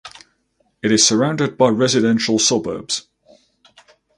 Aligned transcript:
It 0.81 0.91
is 0.91 1.05
surrounded 1.05 1.59
by 1.59 1.69
residential 1.69 2.39
suburbs. 2.39 3.05